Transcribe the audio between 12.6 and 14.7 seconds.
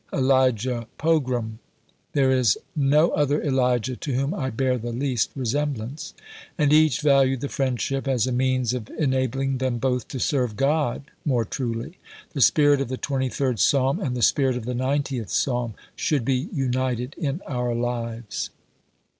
of the twenty third Psalm and the spirit of